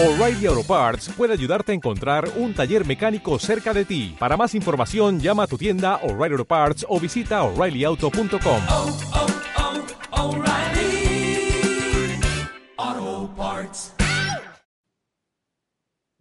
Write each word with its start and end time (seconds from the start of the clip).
O'Reilly 0.00 0.46
Auto 0.46 0.62
Parts 0.62 1.08
puede 1.16 1.32
ayudarte 1.32 1.72
a 1.72 1.74
encontrar 1.74 2.28
un 2.36 2.54
taller 2.54 2.86
mecánico 2.86 3.36
cerca 3.40 3.74
de 3.74 3.84
ti. 3.84 4.14
Para 4.16 4.36
más 4.36 4.54
información, 4.54 5.18
llama 5.18 5.42
a 5.42 5.46
tu 5.48 5.58
tienda 5.58 5.96
O'Reilly 6.04 6.34
Auto 6.34 6.44
Parts 6.44 6.86
o 6.88 7.00
visita 7.00 7.42
oreillyauto.com. 7.42 8.62
oh, 8.70 8.98
oh, 10.12 10.28
O'Reilly 10.28 11.50
Auto 12.76 13.34
Parts. 13.34 13.92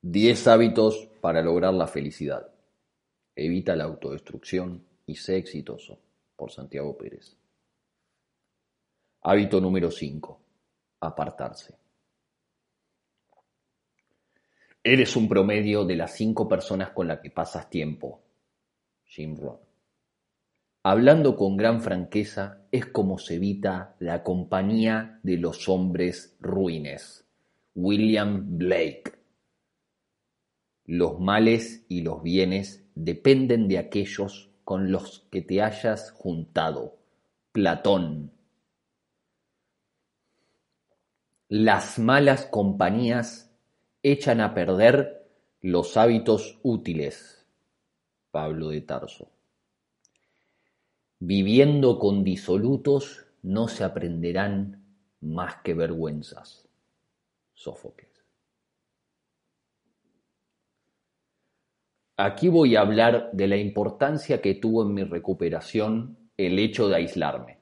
10 0.01 0.47
hábitos 0.47 1.07
para 1.21 1.43
lograr 1.43 1.75
la 1.75 1.85
felicidad. 1.85 2.49
Evita 3.35 3.75
la 3.75 3.83
autodestrucción 3.83 4.83
y 5.05 5.17
sé 5.17 5.37
exitoso. 5.37 5.99
Por 6.35 6.51
Santiago 6.51 6.97
Pérez. 6.97 7.37
Hábito 9.21 9.61
número 9.61 9.91
5. 9.91 10.41
Apartarse. 11.01 11.86
Eres 14.83 15.15
un 15.15 15.27
promedio 15.27 15.85
de 15.85 15.95
las 15.95 16.15
cinco 16.15 16.47
personas 16.47 16.91
con 16.91 17.07
las 17.07 17.19
que 17.19 17.29
pasas 17.29 17.69
tiempo. 17.69 18.21
Jim 19.05 19.35
Rohn. 19.35 19.59
Hablando 20.83 21.35
con 21.35 21.57
gran 21.57 21.81
franqueza, 21.81 22.61
es 22.71 22.85
como 22.85 23.17
se 23.17 23.35
evita 23.35 23.95
la 23.99 24.23
compañía 24.23 25.19
de 25.23 25.37
los 25.37 25.67
hombres 25.67 26.37
ruines. 26.39 27.25
William 27.75 28.57
Blake. 28.57 29.11
Los 30.85 31.19
males 31.19 31.85
y 31.89 32.01
los 32.01 32.23
bienes 32.23 32.85
dependen 32.95 33.67
de 33.67 33.79
aquellos 33.79 34.49
con 34.63 34.91
los 34.91 35.27
que 35.29 35.41
te 35.41 35.61
hayas 35.61 36.11
juntado. 36.11 36.97
Platón. 37.51 38.31
Las 41.49 41.99
malas 41.99 42.45
compañías 42.45 43.46
echan 44.11 44.41
a 44.41 44.53
perder 44.53 45.27
los 45.61 45.97
hábitos 45.97 46.59
útiles. 46.63 47.45
Pablo 48.31 48.69
de 48.69 48.81
Tarso. 48.81 49.31
Viviendo 51.19 51.97
con 51.97 52.23
disolutos 52.23 53.25
no 53.41 53.67
se 53.67 53.83
aprenderán 53.83 54.83
más 55.21 55.57
que 55.63 55.73
vergüenzas. 55.73 56.67
Sófocles. 57.53 58.11
Aquí 62.17 62.49
voy 62.49 62.75
a 62.75 62.81
hablar 62.81 63.29
de 63.33 63.47
la 63.47 63.57
importancia 63.57 64.41
que 64.41 64.55
tuvo 64.55 64.83
en 64.83 64.93
mi 64.93 65.03
recuperación 65.03 66.17
el 66.37 66.59
hecho 66.59 66.87
de 66.87 66.95
aislarme. 66.95 67.59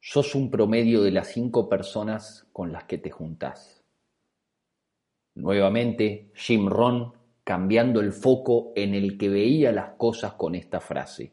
Sos 0.00 0.34
un 0.34 0.50
promedio 0.50 1.02
de 1.02 1.10
las 1.10 1.28
cinco 1.28 1.68
personas 1.68 2.46
con 2.52 2.72
las 2.72 2.84
que 2.84 2.98
te 2.98 3.10
juntás. 3.10 3.85
Nuevamente, 5.36 6.30
Jim 6.34 6.66
Rohn 6.66 7.12
cambiando 7.44 8.00
el 8.00 8.12
foco 8.12 8.72
en 8.74 8.94
el 8.94 9.16
que 9.16 9.28
veía 9.28 9.70
las 9.70 9.90
cosas 9.92 10.32
con 10.32 10.54
esta 10.54 10.80
frase, 10.80 11.32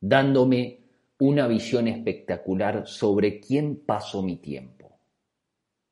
dándome 0.00 0.80
una 1.18 1.46
visión 1.46 1.88
espectacular 1.88 2.86
sobre 2.86 3.40
quién 3.40 3.84
pasó 3.84 4.22
mi 4.22 4.36
tiempo, 4.36 4.98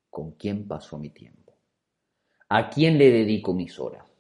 con 0.08 0.32
quién 0.32 0.66
pasó 0.66 0.96
mi 0.96 1.10
tiempo, 1.10 1.58
a 2.48 2.70
quién 2.70 2.96
le 2.96 3.10
dedico 3.10 3.52
mis 3.52 3.78
horas. 3.78 4.10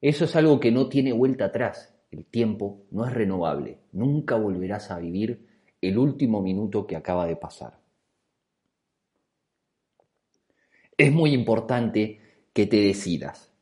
Eso 0.00 0.24
es 0.24 0.34
algo 0.34 0.58
que 0.60 0.72
no 0.72 0.88
tiene 0.88 1.12
vuelta 1.12 1.46
atrás. 1.46 1.94
El 2.10 2.24
tiempo 2.24 2.86
no 2.90 3.06
es 3.06 3.12
renovable. 3.12 3.80
Nunca 3.92 4.36
volverás 4.36 4.90
a 4.90 4.98
vivir 4.98 5.46
el 5.80 5.98
último 5.98 6.40
minuto 6.40 6.86
que 6.86 6.96
acaba 6.96 7.26
de 7.26 7.36
pasar. 7.36 7.78
Es 10.98 11.12
muy 11.12 11.32
importante 11.32 12.20
que 12.52 12.66
te 12.66 12.80
decidas. 12.80 13.52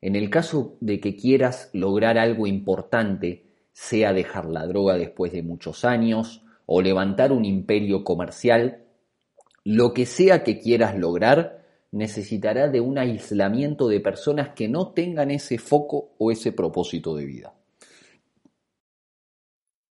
En 0.00 0.14
el 0.14 0.30
caso 0.30 0.78
de 0.80 1.00
que 1.00 1.16
quieras 1.16 1.68
lograr 1.72 2.16
algo 2.16 2.46
importante, 2.46 3.46
sea 3.72 4.12
dejar 4.12 4.46
la 4.46 4.66
droga 4.68 4.96
después 4.96 5.32
de 5.32 5.42
muchos 5.42 5.84
años 5.84 6.44
o 6.64 6.80
levantar 6.80 7.32
un 7.32 7.44
imperio 7.44 8.04
comercial, 8.04 8.84
lo 9.64 9.92
que 9.92 10.06
sea 10.06 10.44
que 10.44 10.60
quieras 10.60 10.96
lograr, 10.96 11.66
necesitará 11.90 12.68
de 12.68 12.80
un 12.80 12.98
aislamiento 12.98 13.88
de 13.88 13.98
personas 13.98 14.50
que 14.50 14.68
no 14.68 14.92
tengan 14.92 15.32
ese 15.32 15.58
foco 15.58 16.14
o 16.18 16.30
ese 16.30 16.52
propósito 16.52 17.16
de 17.16 17.24
vida. 17.24 17.54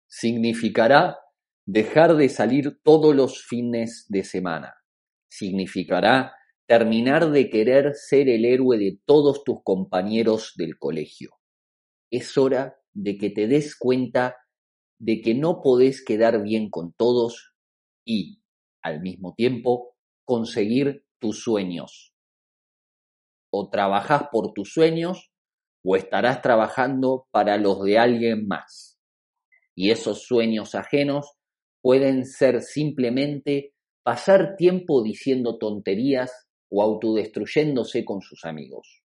Significará 0.07 1.17
dejar 1.66 2.16
de 2.16 2.29
salir 2.29 2.79
todos 2.81 3.13
los 3.13 3.44
fines 3.44 4.06
de 4.07 4.23
semana. 4.23 4.75
Significará 5.28 6.33
terminar 6.67 7.31
de 7.31 7.50
querer 7.50 7.95
ser 7.95 8.28
el 8.28 8.44
héroe 8.44 8.78
de 8.78 9.00
todos 9.05 9.44
tus 9.45 9.63
compañeros 9.63 10.53
del 10.57 10.78
colegio. 10.78 11.31
Es 12.11 12.38
hora 12.38 12.78
de 12.94 13.17
que 13.17 13.29
te 13.29 13.47
des 13.47 13.75
cuenta 13.75 14.35
de 15.00 15.22
que 15.22 15.33
no 15.33 15.61
podés 15.61 16.03
quedar 16.03 16.44
bien 16.44 16.69
con 16.69 16.94
todos 16.94 17.53
y, 18.06 18.41
al 18.81 19.01
mismo 19.01 19.33
tiempo, 19.33 19.95
conseguir 20.25 21.06
tus 21.19 21.41
sueños. 21.41 22.13
O 23.50 23.69
trabajás 23.69 24.23
por 24.29 24.51
tus 24.53 24.73
sueños 24.73 25.31
o 25.85 25.95
estarás 25.95 26.41
trabajando 26.41 27.27
para 27.31 27.57
los 27.57 27.81
de 27.83 27.97
alguien 27.97 28.45
más. 28.45 29.00
Y 29.73 29.91
esos 29.91 30.23
sueños 30.23 30.75
ajenos 30.75 31.38
pueden 31.81 32.25
ser 32.25 32.61
simplemente 32.61 33.73
pasar 34.03 34.56
tiempo 34.57 35.01
diciendo 35.01 35.57
tonterías 35.57 36.47
o 36.69 36.81
autodestruyéndose 36.81 38.03
con 38.03 38.22
sus 38.22 38.45
amigos. 38.45 39.03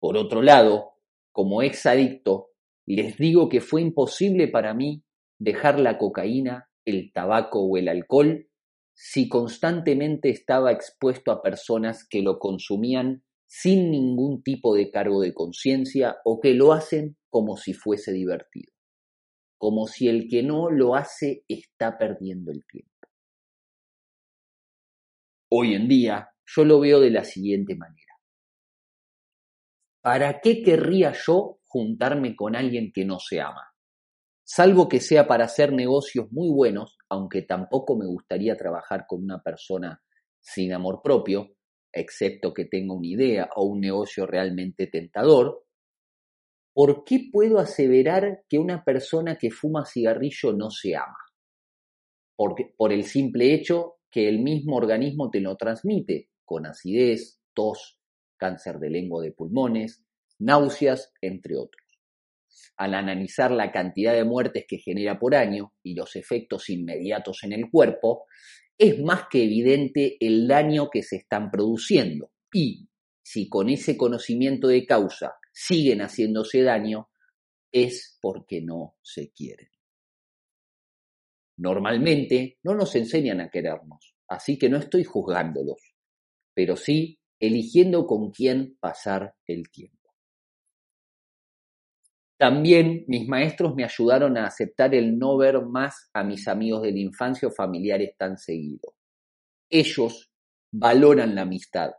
Por 0.00 0.16
otro 0.16 0.42
lado, 0.42 0.94
como 1.32 1.62
ex 1.62 1.86
adicto, 1.86 2.50
les 2.86 3.16
digo 3.16 3.48
que 3.48 3.60
fue 3.60 3.82
imposible 3.82 4.48
para 4.48 4.74
mí 4.74 5.02
dejar 5.38 5.78
la 5.78 5.98
cocaína, 5.98 6.68
el 6.84 7.12
tabaco 7.12 7.60
o 7.60 7.76
el 7.76 7.88
alcohol 7.88 8.48
si 9.00 9.28
constantemente 9.28 10.28
estaba 10.28 10.72
expuesto 10.72 11.30
a 11.30 11.40
personas 11.40 12.04
que 12.08 12.20
lo 12.20 12.40
consumían 12.40 13.22
sin 13.46 13.92
ningún 13.92 14.42
tipo 14.42 14.74
de 14.74 14.90
cargo 14.90 15.20
de 15.20 15.32
conciencia 15.32 16.16
o 16.24 16.40
que 16.40 16.52
lo 16.54 16.72
hacen 16.72 17.16
como 17.30 17.56
si 17.56 17.74
fuese 17.74 18.12
divertido, 18.12 18.72
como 19.56 19.86
si 19.86 20.08
el 20.08 20.28
que 20.28 20.42
no 20.42 20.68
lo 20.70 20.96
hace 20.96 21.44
está 21.46 21.96
perdiendo 21.96 22.50
el 22.50 22.66
tiempo. 22.66 22.97
Hoy 25.50 25.74
en 25.74 25.88
día 25.88 26.30
yo 26.44 26.64
lo 26.64 26.80
veo 26.80 27.00
de 27.00 27.10
la 27.10 27.24
siguiente 27.24 27.74
manera. 27.74 28.14
¿Para 30.02 30.40
qué 30.40 30.62
querría 30.62 31.12
yo 31.26 31.60
juntarme 31.66 32.36
con 32.36 32.54
alguien 32.54 32.92
que 32.92 33.04
no 33.04 33.18
se 33.18 33.40
ama? 33.40 33.72
Salvo 34.44 34.88
que 34.88 35.00
sea 35.00 35.26
para 35.26 35.44
hacer 35.44 35.72
negocios 35.72 36.30
muy 36.32 36.50
buenos, 36.50 36.96
aunque 37.08 37.42
tampoco 37.42 37.96
me 37.96 38.06
gustaría 38.06 38.56
trabajar 38.56 39.06
con 39.06 39.22
una 39.22 39.42
persona 39.42 40.02
sin 40.40 40.72
amor 40.72 41.00
propio, 41.02 41.54
excepto 41.92 42.54
que 42.54 42.66
tenga 42.66 42.94
una 42.94 43.06
idea 43.06 43.50
o 43.56 43.64
un 43.64 43.80
negocio 43.80 44.26
realmente 44.26 44.86
tentador, 44.86 45.64
¿por 46.74 47.04
qué 47.04 47.28
puedo 47.32 47.58
aseverar 47.58 48.44
que 48.48 48.58
una 48.58 48.84
persona 48.84 49.36
que 49.36 49.50
fuma 49.50 49.84
cigarrillo 49.84 50.52
no 50.52 50.70
se 50.70 50.94
ama? 50.94 51.18
Por 52.36 52.92
el 52.92 53.04
simple 53.04 53.52
hecho 53.52 53.97
que 54.10 54.28
el 54.28 54.40
mismo 54.40 54.76
organismo 54.76 55.30
te 55.30 55.40
lo 55.40 55.56
transmite, 55.56 56.30
con 56.44 56.66
acidez, 56.66 57.40
tos, 57.54 57.98
cáncer 58.36 58.78
de 58.78 58.90
lengua 58.90 59.22
de 59.22 59.32
pulmones, 59.32 60.02
náuseas, 60.38 61.12
entre 61.20 61.56
otros. 61.56 61.84
Al 62.76 62.94
analizar 62.94 63.50
la 63.50 63.70
cantidad 63.70 64.14
de 64.14 64.24
muertes 64.24 64.64
que 64.66 64.78
genera 64.78 65.18
por 65.18 65.34
año 65.34 65.74
y 65.82 65.94
los 65.94 66.16
efectos 66.16 66.70
inmediatos 66.70 67.42
en 67.42 67.52
el 67.52 67.70
cuerpo, 67.70 68.24
es 68.78 69.00
más 69.00 69.24
que 69.30 69.44
evidente 69.44 70.16
el 70.20 70.46
daño 70.46 70.88
que 70.88 71.02
se 71.02 71.16
están 71.16 71.50
produciendo. 71.50 72.30
Y 72.52 72.88
si 73.22 73.48
con 73.48 73.68
ese 73.68 73.96
conocimiento 73.96 74.68
de 74.68 74.86
causa 74.86 75.34
siguen 75.52 76.00
haciéndose 76.00 76.62
daño, 76.62 77.10
es 77.72 78.16
porque 78.22 78.62
no 78.62 78.96
se 79.02 79.30
quieren. 79.32 79.68
Normalmente 81.58 82.58
no 82.62 82.74
nos 82.74 82.94
enseñan 82.94 83.40
a 83.40 83.50
querernos, 83.50 84.14
así 84.28 84.58
que 84.58 84.68
no 84.68 84.78
estoy 84.78 85.04
juzgándolos, 85.04 85.94
pero 86.54 86.76
sí 86.76 87.18
eligiendo 87.40 88.06
con 88.06 88.30
quién 88.30 88.76
pasar 88.80 89.34
el 89.46 89.68
tiempo. 89.70 89.98
También 92.38 93.04
mis 93.08 93.26
maestros 93.26 93.74
me 93.74 93.82
ayudaron 93.82 94.38
a 94.38 94.46
aceptar 94.46 94.94
el 94.94 95.18
no 95.18 95.36
ver 95.36 95.60
más 95.66 96.08
a 96.14 96.22
mis 96.22 96.46
amigos 96.46 96.82
de 96.82 96.92
la 96.92 97.00
infancia 97.00 97.48
o 97.48 97.50
familiares 97.50 98.14
tan 98.16 98.38
seguido. 98.38 98.94
Ellos 99.68 100.30
valoran 100.72 101.34
la 101.34 101.42
amistad, 101.42 101.90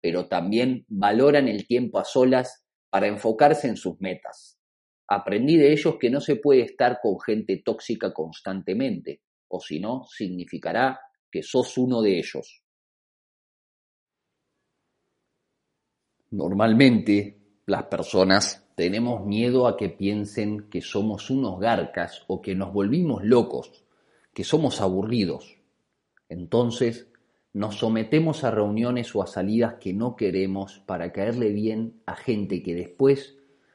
pero 0.00 0.26
también 0.26 0.84
valoran 0.88 1.46
el 1.46 1.68
tiempo 1.68 2.00
a 2.00 2.04
solas 2.04 2.64
para 2.90 3.06
enfocarse 3.06 3.68
en 3.68 3.76
sus 3.76 4.00
metas. 4.00 4.53
Aprendí 5.08 5.56
de 5.56 5.72
ellos 5.72 5.96
que 5.98 6.10
no 6.10 6.20
se 6.20 6.36
puede 6.36 6.62
estar 6.62 6.98
con 7.02 7.20
gente 7.20 7.62
tóxica 7.64 8.12
constantemente, 8.12 9.20
o 9.48 9.60
si 9.60 9.80
no, 9.80 10.04
significará 10.04 10.98
que 11.30 11.42
sos 11.42 11.76
uno 11.78 12.00
de 12.00 12.18
ellos. 12.18 12.62
Normalmente 16.30 17.38
las 17.66 17.84
personas 17.84 18.64
tenemos 18.74 19.24
miedo 19.24 19.66
a 19.66 19.76
que 19.76 19.88
piensen 19.88 20.68
que 20.68 20.80
somos 20.80 21.30
unos 21.30 21.60
garcas 21.60 22.24
o 22.26 22.42
que 22.42 22.54
nos 22.54 22.72
volvimos 22.72 23.22
locos, 23.24 23.84
que 24.32 24.42
somos 24.42 24.80
aburridos. 24.80 25.58
Entonces 26.28 27.08
nos 27.52 27.76
sometemos 27.76 28.42
a 28.42 28.50
reuniones 28.50 29.14
o 29.14 29.22
a 29.22 29.28
salidas 29.28 29.74
que 29.74 29.92
no 29.92 30.16
queremos 30.16 30.80
para 30.86 31.12
caerle 31.12 31.50
bien 31.50 32.02
a 32.04 32.16
gente 32.16 32.64
que 32.64 32.74
después, 32.74 33.33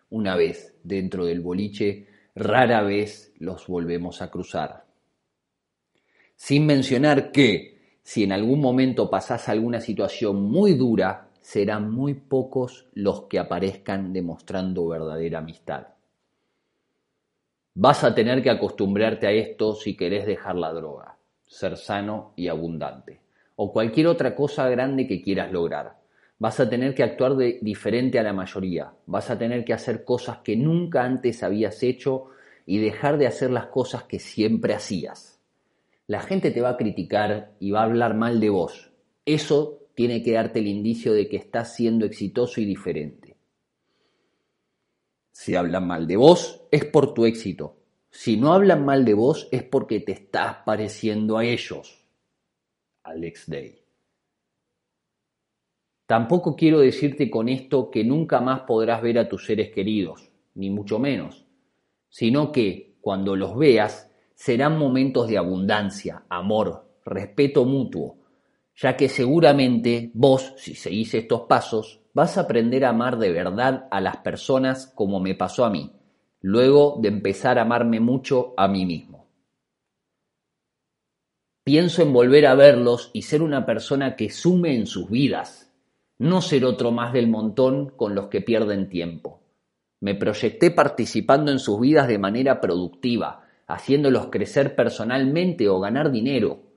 una 0.09 0.35
vez 0.35 0.75
dentro 0.83 1.25
del 1.25 1.41
boliche, 1.41 2.07
rara 2.35 2.81
vez 2.81 3.33
los 3.37 3.67
volvemos 3.67 4.21
a 4.21 4.29
cruzar. 4.29 4.85
Sin 6.35 6.65
mencionar 6.65 7.31
que 7.31 7.97
si 8.01 8.23
en 8.23 8.31
algún 8.31 8.61
momento 8.61 9.09
pasás 9.09 9.49
alguna 9.49 9.81
situación 9.81 10.41
muy 10.41 10.73
dura, 10.73 11.29
serán 11.41 11.91
muy 11.91 12.13
pocos 12.15 12.87
los 12.93 13.23
que 13.23 13.39
aparezcan 13.39 14.13
demostrando 14.13 14.87
verdadera 14.87 15.39
amistad. 15.39 15.87
Vas 17.75 18.03
a 18.03 18.15
tener 18.15 18.41
que 18.41 18.49
acostumbrarte 18.49 19.27
a 19.27 19.31
esto 19.31 19.75
si 19.75 19.95
querés 19.95 20.25
dejar 20.25 20.55
la 20.55 20.73
droga, 20.73 21.17
ser 21.45 21.77
sano 21.77 22.33
y 22.35 22.47
abundante, 22.47 23.21
o 23.55 23.71
cualquier 23.71 24.07
otra 24.07 24.35
cosa 24.35 24.67
grande 24.69 25.07
que 25.07 25.21
quieras 25.21 25.51
lograr. 25.51 25.98
Vas 26.39 26.59
a 26.61 26.69
tener 26.69 26.95
que 26.95 27.03
actuar 27.03 27.35
de, 27.35 27.59
diferente 27.61 28.17
a 28.17 28.23
la 28.23 28.33
mayoría, 28.33 28.93
vas 29.05 29.29
a 29.29 29.37
tener 29.37 29.65
que 29.65 29.73
hacer 29.73 30.05
cosas 30.05 30.37
que 30.37 30.55
nunca 30.55 31.03
antes 31.03 31.43
habías 31.43 31.83
hecho 31.83 32.27
y 32.65 32.79
dejar 32.79 33.17
de 33.17 33.27
hacer 33.27 33.51
las 33.51 33.67
cosas 33.67 34.03
que 34.03 34.19
siempre 34.19 34.73
hacías. 34.73 35.41
La 36.07 36.21
gente 36.21 36.51
te 36.51 36.61
va 36.61 36.69
a 36.69 36.77
criticar 36.77 37.51
y 37.59 37.71
va 37.71 37.81
a 37.81 37.83
hablar 37.83 38.15
mal 38.15 38.39
de 38.39 38.49
vos. 38.49 38.91
Eso 39.25 39.83
tiene 39.95 40.23
que 40.23 40.31
darte 40.31 40.59
el 40.59 40.67
indicio 40.67 41.13
de 41.13 41.27
que 41.27 41.35
estás 41.35 41.75
siendo 41.75 42.05
exitoso 42.05 42.61
y 42.61 42.65
diferente. 42.65 43.35
Si 45.31 45.55
hablan 45.55 45.87
mal 45.87 46.07
de 46.07 46.15
vos, 46.15 46.61
es 46.71 46.85
por 46.85 47.13
tu 47.13 47.25
éxito. 47.25 47.75
Si 48.09 48.37
no 48.37 48.53
hablan 48.53 48.85
mal 48.85 49.05
de 49.05 49.13
vos, 49.13 49.47
es 49.51 49.63
porque 49.63 49.99
te 49.99 50.13
estás 50.13 50.57
pareciendo 50.65 51.37
a 51.37 51.45
ellos. 51.45 52.05
Alex 53.03 53.49
Day. 53.49 53.88
Tampoco 56.09 56.55
quiero 56.55 56.79
decirte 56.79 57.29
con 57.29 57.49
esto 57.49 57.91
que 57.91 58.03
nunca 58.03 58.41
más 58.41 58.61
podrás 58.61 59.03
ver 59.03 59.19
a 59.19 59.29
tus 59.29 59.45
seres 59.45 59.69
queridos, 59.69 60.31
ni 60.55 60.71
mucho 60.71 60.97
menos, 60.97 61.45
sino 62.09 62.51
que, 62.51 62.95
cuando 62.99 63.35
los 63.35 63.55
veas, 63.55 64.09
serán 64.33 64.79
momentos 64.79 65.27
de 65.27 65.37
abundancia, 65.37 66.23
amor, 66.27 66.89
respeto 67.05 67.63
mutuo, 67.63 68.17
ya 68.75 68.97
que 68.97 69.07
seguramente 69.07 70.09
vos, 70.15 70.55
si 70.57 70.73
seguís 70.73 71.13
estos 71.13 71.41
pasos, 71.41 72.01
vas 72.15 72.39
a 72.39 72.41
aprender 72.41 72.85
a 72.85 72.89
amar 72.89 73.19
de 73.19 73.31
verdad 73.31 73.87
a 73.91 74.01
las 74.01 74.17
personas 74.17 74.87
como 74.87 75.19
me 75.19 75.35
pasó 75.35 75.63
a 75.63 75.69
mí, 75.69 75.91
luego 76.41 76.97
de 76.99 77.09
empezar 77.09 77.59
a 77.59 77.61
amarme 77.61 77.99
mucho 77.99 78.55
a 78.57 78.67
mí 78.67 78.83
mismo. 78.83 79.27
Pienso 81.63 82.01
en 82.01 82.11
volver 82.11 82.47
a 82.47 82.55
verlos 82.55 83.11
y 83.13 83.21
ser 83.21 83.43
una 83.43 83.67
persona 83.67 84.15
que 84.15 84.31
sume 84.31 84.73
en 84.73 84.87
sus 84.87 85.07
vidas, 85.07 85.68
no 86.19 86.41
ser 86.41 86.65
otro 86.65 86.91
más 86.91 87.11
del 87.11 87.27
montón 87.27 87.89
con 87.89 88.13
los 88.13 88.27
que 88.27 88.41
pierden 88.41 88.89
tiempo. 88.89 89.41
Me 89.99 90.15
proyecté 90.15 90.71
participando 90.71 91.51
en 91.51 91.59
sus 91.59 91.79
vidas 91.79 92.07
de 92.07 92.19
manera 92.19 92.61
productiva, 92.61 93.47
haciéndolos 93.67 94.27
crecer 94.27 94.75
personalmente 94.75 95.67
o 95.67 95.79
ganar 95.79 96.11
dinero, 96.11 96.69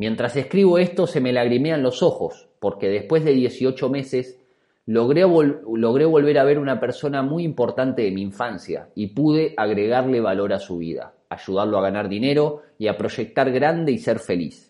Mientras 0.00 0.34
escribo 0.34 0.78
esto 0.78 1.06
se 1.06 1.20
me 1.20 1.30
lagrimean 1.30 1.82
los 1.82 2.02
ojos, 2.02 2.48
porque 2.58 2.88
después 2.88 3.22
de 3.22 3.32
18 3.32 3.90
meses 3.90 4.40
logré, 4.86 5.26
logré 5.26 6.06
volver 6.06 6.38
a 6.38 6.44
ver 6.44 6.58
una 6.58 6.80
persona 6.80 7.22
muy 7.22 7.44
importante 7.44 8.00
de 8.00 8.10
mi 8.10 8.22
infancia 8.22 8.88
y 8.94 9.08
pude 9.08 9.52
agregarle 9.58 10.22
valor 10.22 10.54
a 10.54 10.58
su 10.58 10.78
vida, 10.78 11.12
ayudarlo 11.28 11.76
a 11.76 11.82
ganar 11.82 12.08
dinero 12.08 12.62
y 12.78 12.88
a 12.88 12.96
proyectar 12.96 13.52
grande 13.52 13.92
y 13.92 13.98
ser 13.98 14.20
feliz. 14.20 14.69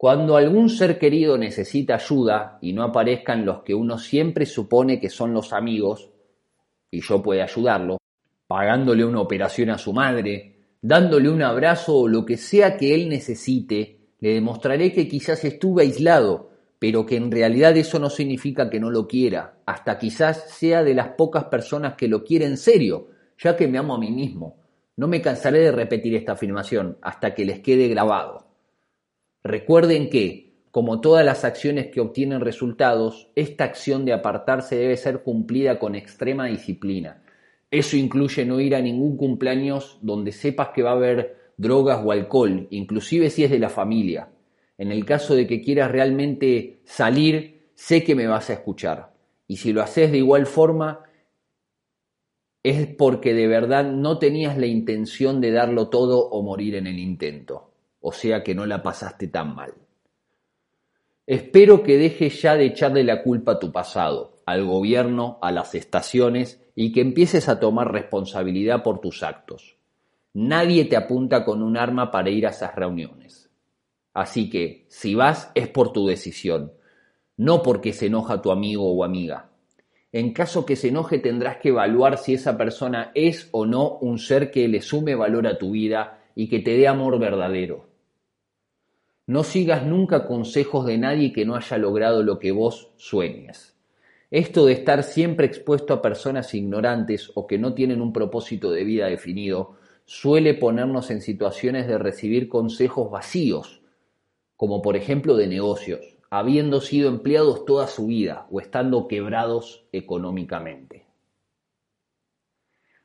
Cuando 0.00 0.38
algún 0.38 0.70
ser 0.70 0.98
querido 0.98 1.36
necesita 1.36 1.96
ayuda 1.96 2.56
y 2.62 2.72
no 2.72 2.84
aparezcan 2.84 3.44
los 3.44 3.62
que 3.62 3.74
uno 3.74 3.98
siempre 3.98 4.46
supone 4.46 4.98
que 4.98 5.10
son 5.10 5.34
los 5.34 5.52
amigos, 5.52 6.08
y 6.90 7.02
yo 7.02 7.22
puedo 7.22 7.42
ayudarlo, 7.42 7.98
pagándole 8.46 9.04
una 9.04 9.20
operación 9.20 9.68
a 9.68 9.76
su 9.76 9.92
madre, 9.92 10.56
dándole 10.80 11.28
un 11.28 11.42
abrazo 11.42 11.98
o 11.98 12.08
lo 12.08 12.24
que 12.24 12.38
sea 12.38 12.78
que 12.78 12.94
él 12.94 13.10
necesite, 13.10 14.14
le 14.20 14.32
demostraré 14.32 14.90
que 14.90 15.06
quizás 15.06 15.44
estuve 15.44 15.82
aislado, 15.82 16.48
pero 16.78 17.04
que 17.04 17.16
en 17.16 17.30
realidad 17.30 17.76
eso 17.76 17.98
no 17.98 18.08
significa 18.08 18.70
que 18.70 18.80
no 18.80 18.88
lo 18.88 19.06
quiera, 19.06 19.58
hasta 19.66 19.98
quizás 19.98 20.48
sea 20.48 20.82
de 20.82 20.94
las 20.94 21.08
pocas 21.08 21.44
personas 21.44 21.96
que 21.96 22.08
lo 22.08 22.24
quieren 22.24 22.52
en 22.52 22.56
serio, 22.56 23.08
ya 23.36 23.54
que 23.54 23.68
me 23.68 23.76
amo 23.76 23.96
a 23.96 24.00
mí 24.00 24.10
mismo. 24.10 24.62
No 24.96 25.08
me 25.08 25.20
cansaré 25.20 25.58
de 25.58 25.72
repetir 25.72 26.14
esta 26.14 26.32
afirmación 26.32 26.96
hasta 27.02 27.34
que 27.34 27.44
les 27.44 27.60
quede 27.60 27.86
grabado. 27.88 28.49
Recuerden 29.42 30.10
que, 30.10 30.52
como 30.70 31.00
todas 31.00 31.24
las 31.24 31.44
acciones 31.44 31.88
que 31.88 32.00
obtienen 32.00 32.40
resultados, 32.40 33.30
esta 33.34 33.64
acción 33.64 34.04
de 34.04 34.12
apartarse 34.12 34.76
debe 34.76 34.96
ser 34.96 35.22
cumplida 35.22 35.78
con 35.78 35.94
extrema 35.94 36.46
disciplina 36.46 37.22
eso 37.70 37.96
incluye 37.96 38.44
no 38.44 38.60
ir 38.60 38.74
a 38.74 38.80
ningún 38.80 39.16
cumpleaños 39.16 39.98
donde 40.02 40.32
sepas 40.32 40.70
que 40.70 40.82
va 40.82 40.90
a 40.90 40.94
haber 40.94 41.52
drogas 41.56 42.00
o 42.04 42.10
alcohol, 42.10 42.66
inclusive 42.70 43.30
si 43.30 43.44
es 43.44 43.50
de 43.50 43.60
la 43.60 43.68
familia. 43.68 44.30
En 44.76 44.90
el 44.90 45.04
caso 45.04 45.34
de 45.34 45.46
que 45.46 45.60
quieras 45.60 45.90
realmente 45.90 46.80
salir, 46.84 47.70
sé 47.74 48.02
que 48.02 48.14
me 48.14 48.26
vas 48.26 48.50
a 48.50 48.54
escuchar. 48.54 49.12
Y 49.46 49.58
si 49.58 49.72
lo 49.72 49.82
haces 49.82 50.10
de 50.10 50.18
igual 50.18 50.46
forma, 50.46 51.04
es 52.62 52.86
porque 52.88 53.34
de 53.34 53.46
verdad 53.46 53.84
no 53.84 54.18
tenías 54.18 54.58
la 54.58 54.66
intención 54.66 55.40
de 55.40 55.52
darlo 55.52 55.88
todo 55.88 56.28
o 56.28 56.42
morir 56.42 56.74
en 56.74 56.86
el 56.86 56.98
intento. 56.98 57.69
O 58.00 58.12
sea 58.12 58.42
que 58.42 58.54
no 58.54 58.66
la 58.66 58.82
pasaste 58.82 59.28
tan 59.28 59.54
mal. 59.54 59.74
Espero 61.26 61.82
que 61.82 61.96
dejes 61.96 62.42
ya 62.42 62.56
de 62.56 62.66
echarle 62.66 63.04
la 63.04 63.22
culpa 63.22 63.52
a 63.52 63.58
tu 63.58 63.70
pasado, 63.70 64.38
al 64.46 64.64
gobierno, 64.64 65.38
a 65.42 65.52
las 65.52 65.74
estaciones 65.74 66.60
y 66.74 66.92
que 66.92 67.02
empieces 67.02 67.48
a 67.48 67.60
tomar 67.60 67.92
responsabilidad 67.92 68.82
por 68.82 69.00
tus 69.00 69.22
actos. 69.22 69.76
Nadie 70.32 70.86
te 70.86 70.96
apunta 70.96 71.44
con 71.44 71.62
un 71.62 71.76
arma 71.76 72.10
para 72.10 72.30
ir 72.30 72.46
a 72.46 72.50
esas 72.50 72.74
reuniones. 72.74 73.50
Así 74.14 74.50
que, 74.50 74.86
si 74.88 75.14
vas, 75.14 75.52
es 75.54 75.68
por 75.68 75.92
tu 75.92 76.06
decisión, 76.06 76.72
no 77.36 77.62
porque 77.62 77.92
se 77.92 78.06
enoja 78.06 78.42
tu 78.42 78.50
amigo 78.50 78.92
o 78.92 79.04
amiga. 79.04 79.50
En 80.12 80.32
caso 80.32 80.66
que 80.66 80.74
se 80.74 80.88
enoje 80.88 81.18
tendrás 81.18 81.58
que 81.58 81.68
evaluar 81.68 82.18
si 82.18 82.34
esa 82.34 82.56
persona 82.56 83.12
es 83.14 83.48
o 83.52 83.66
no 83.66 83.98
un 83.98 84.18
ser 84.18 84.50
que 84.50 84.66
le 84.66 84.80
sume 84.80 85.14
valor 85.14 85.46
a 85.46 85.58
tu 85.58 85.72
vida 85.72 86.24
y 86.34 86.48
que 86.48 86.58
te 86.58 86.76
dé 86.76 86.88
amor 86.88 87.18
verdadero. 87.20 87.89
No 89.26 89.44
sigas 89.44 89.86
nunca 89.86 90.26
consejos 90.26 90.86
de 90.86 90.98
nadie 90.98 91.32
que 91.32 91.44
no 91.44 91.54
haya 91.54 91.78
logrado 91.78 92.22
lo 92.22 92.38
que 92.38 92.52
vos 92.52 92.92
sueñes. 92.96 93.76
Esto 94.30 94.66
de 94.66 94.74
estar 94.74 95.02
siempre 95.02 95.46
expuesto 95.46 95.92
a 95.92 96.02
personas 96.02 96.54
ignorantes 96.54 97.32
o 97.34 97.46
que 97.46 97.58
no 97.58 97.74
tienen 97.74 98.00
un 98.00 98.12
propósito 98.12 98.70
de 98.70 98.84
vida 98.84 99.06
definido 99.06 99.76
suele 100.04 100.54
ponernos 100.54 101.10
en 101.10 101.20
situaciones 101.20 101.86
de 101.86 101.98
recibir 101.98 102.48
consejos 102.48 103.10
vacíos, 103.10 103.82
como 104.56 104.82
por 104.82 104.96
ejemplo 104.96 105.36
de 105.36 105.46
negocios, 105.46 106.00
habiendo 106.30 106.80
sido 106.80 107.08
empleados 107.08 107.64
toda 107.64 107.88
su 107.88 108.06
vida 108.06 108.46
o 108.50 108.60
estando 108.60 109.08
quebrados 109.08 109.86
económicamente. 109.92 111.06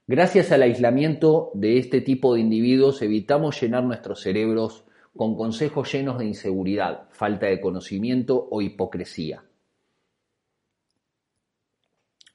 Gracias 0.08 0.52
al 0.52 0.62
aislamiento 0.62 1.50
de 1.56 1.80
este 1.80 2.02
tipo 2.02 2.36
de 2.36 2.42
individuos 2.42 3.02
evitamos 3.02 3.60
llenar 3.60 3.84
nuestros 3.84 4.22
cerebros 4.22 4.86
con 5.16 5.36
consejos 5.36 5.92
llenos 5.92 6.18
de 6.18 6.26
inseguridad, 6.26 7.08
falta 7.12 7.48
de 7.48 7.62
conocimiento 7.62 8.48
o 8.52 8.62
hipocresía. 8.62 9.44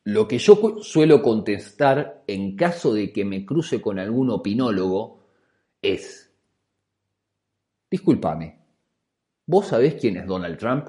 Lo 0.04 0.26
que 0.26 0.38
yo 0.38 0.80
suelo 0.82 1.20
contestar 1.20 2.24
en 2.26 2.56
caso 2.56 2.94
de 2.94 3.12
que 3.12 3.24
me 3.24 3.44
cruce 3.44 3.82
con 3.82 3.98
algún 3.98 4.30
opinólogo 4.30 5.26
es, 5.82 6.34
discúlpame, 7.90 8.58
¿vos 9.46 9.66
sabés 9.66 9.96
quién 9.96 10.16
es 10.16 10.26
Donald 10.26 10.56
Trump? 10.58 10.88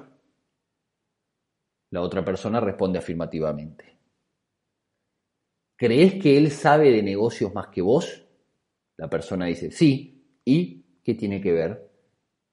La 1.90 2.00
otra 2.00 2.24
persona 2.24 2.58
responde 2.58 2.98
afirmativamente. 2.98 3.98
¿Crees 5.76 6.14
que 6.22 6.38
él 6.38 6.50
sabe 6.50 6.90
de 6.90 7.02
negocios 7.02 7.52
más 7.52 7.68
que 7.68 7.82
vos? 7.82 8.24
La 8.96 9.10
persona 9.10 9.44
dice, 9.46 9.70
sí, 9.70 10.40
¿y? 10.44 10.81
¿Qué 11.02 11.14
tiene 11.14 11.40
que 11.40 11.52
ver? 11.52 11.90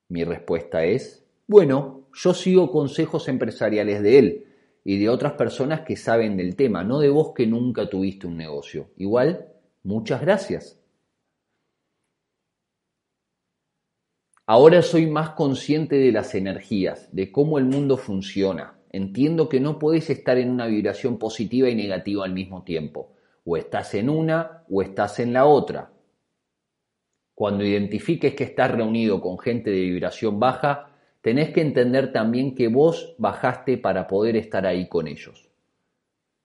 Mi 0.07 0.23
respuesta 0.23 0.83
es, 0.83 1.25
bueno, 1.47 2.07
yo 2.13 2.33
sigo 2.33 2.71
consejos 2.71 3.27
empresariales 3.27 4.01
de 4.01 4.19
él 4.19 4.45
y 4.83 4.97
de 4.97 5.09
otras 5.09 5.33
personas 5.33 5.81
que 5.81 5.95
saben 5.95 6.35
del 6.37 6.55
tema, 6.55 6.83
no 6.83 6.99
de 6.99 7.09
vos 7.09 7.33
que 7.35 7.45
nunca 7.45 7.89
tuviste 7.89 8.25
un 8.25 8.37
negocio. 8.37 8.89
Igual, 8.97 9.53
muchas 9.83 10.21
gracias. 10.21 10.79
Ahora 14.47 14.81
soy 14.81 15.05
más 15.05 15.31
consciente 15.31 15.97
de 15.97 16.11
las 16.11 16.33
energías, 16.33 17.07
de 17.11 17.31
cómo 17.31 17.59
el 17.59 17.65
mundo 17.65 17.97
funciona. 17.97 18.79
Entiendo 18.89 19.47
que 19.47 19.59
no 19.59 19.77
puedes 19.77 20.09
estar 20.09 20.39
en 20.39 20.49
una 20.49 20.65
vibración 20.65 21.19
positiva 21.19 21.69
y 21.69 21.75
negativa 21.75 22.25
al 22.25 22.33
mismo 22.33 22.63
tiempo. 22.63 23.13
O 23.45 23.57
estás 23.57 23.93
en 23.93 24.09
una 24.09 24.63
o 24.67 24.81
estás 24.81 25.19
en 25.19 25.33
la 25.33 25.45
otra. 25.45 25.91
Cuando 27.39 27.63
identifiques 27.63 28.35
que 28.35 28.43
estás 28.43 28.71
reunido 28.71 29.21
con 29.21 29.39
gente 29.39 29.69
de 29.69 29.79
vibración 29.79 30.41
baja, 30.41 30.89
tenés 31.21 31.51
que 31.51 31.61
entender 31.61 32.11
también 32.11 32.53
que 32.53 32.67
vos 32.67 33.15
bajaste 33.17 33.77
para 33.77 34.07
poder 34.07 34.35
estar 34.35 34.65
ahí 34.65 34.89
con 34.89 35.07
ellos. 35.07 35.47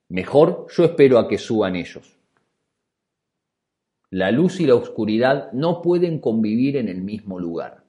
Mejor 0.09 0.69
yo 0.71 0.85
espero 0.85 1.19
a 1.19 1.27
que 1.27 1.39
suban 1.39 1.75
ellos. 1.75 2.17
La 4.11 4.31
luz 4.31 4.61
y 4.61 4.67
la 4.67 4.77
oscuridad 4.77 5.51
no 5.51 5.83
pueden 5.83 6.21
convivir 6.21 6.77
en 6.77 6.89
el 6.89 7.01
mismo 7.01 7.41
lugar 7.41 7.83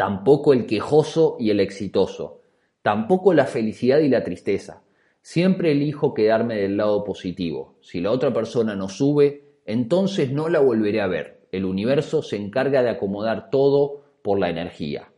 tampoco 0.00 0.54
el 0.54 0.64
quejoso 0.64 1.36
y 1.38 1.50
el 1.50 1.60
exitoso, 1.60 2.40
tampoco 2.80 3.34
la 3.34 3.44
felicidad 3.44 3.98
y 3.98 4.08
la 4.08 4.24
tristeza. 4.24 4.82
Siempre 5.20 5.72
elijo 5.72 6.14
quedarme 6.14 6.56
del 6.56 6.78
lado 6.78 7.04
positivo. 7.04 7.76
Si 7.82 8.00
la 8.00 8.10
otra 8.10 8.32
persona 8.32 8.74
no 8.74 8.88
sube, 8.88 9.58
entonces 9.66 10.32
no 10.32 10.48
la 10.48 10.60
volveré 10.60 11.02
a 11.02 11.06
ver. 11.06 11.39
El 11.52 11.64
universo 11.64 12.22
se 12.22 12.36
encarga 12.36 12.82
de 12.82 12.90
acomodar 12.90 13.50
todo 13.50 14.02
por 14.22 14.38
la 14.38 14.50
energía. 14.50 15.10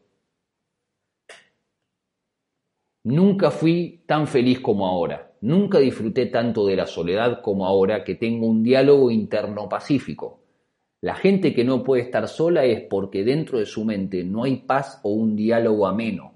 Nunca 3.04 3.50
fui 3.50 4.04
tan 4.06 4.26
feliz 4.28 4.60
como 4.60 4.86
ahora. 4.86 5.32
Nunca 5.40 5.80
disfruté 5.80 6.26
tanto 6.26 6.64
de 6.66 6.76
la 6.76 6.86
soledad 6.86 7.42
como 7.42 7.66
ahora 7.66 8.04
que 8.04 8.14
tengo 8.14 8.46
un 8.46 8.62
diálogo 8.62 9.10
interno 9.10 9.68
pacífico. 9.68 10.40
La 11.00 11.16
gente 11.16 11.52
que 11.52 11.64
no 11.64 11.82
puede 11.82 12.02
estar 12.02 12.28
sola 12.28 12.64
es 12.64 12.82
porque 12.82 13.24
dentro 13.24 13.58
de 13.58 13.66
su 13.66 13.84
mente 13.84 14.22
no 14.22 14.44
hay 14.44 14.58
paz 14.58 15.00
o 15.02 15.10
un 15.10 15.34
diálogo 15.34 15.88
ameno. 15.88 16.34